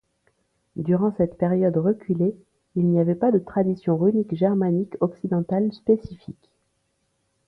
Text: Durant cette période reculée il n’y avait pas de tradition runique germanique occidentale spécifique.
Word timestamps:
Durant 0.77 1.11
cette 1.15 1.37
période 1.37 1.77
reculée 1.77 2.35
il 2.75 2.87
n’y 2.89 2.99
avait 2.99 3.13
pas 3.13 3.31
de 3.31 3.37
tradition 3.37 3.99
runique 3.99 4.35
germanique 4.35 4.95
occidentale 4.99 5.71
spécifique. 5.73 6.49